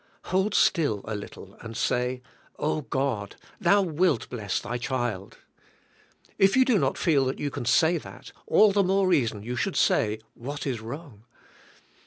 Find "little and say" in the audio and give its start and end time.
1.13-2.23